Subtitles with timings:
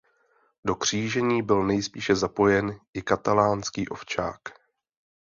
[0.65, 4.39] Do křížení byl nejspíše zapojen i katalánský ovčák.